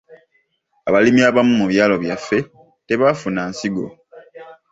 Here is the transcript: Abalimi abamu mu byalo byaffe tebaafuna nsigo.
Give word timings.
Abalimi 0.87 1.21
abamu 1.29 1.53
mu 1.59 1.65
byalo 1.71 1.95
byaffe 2.03 2.37
tebaafuna 2.87 3.41
nsigo. 3.51 3.85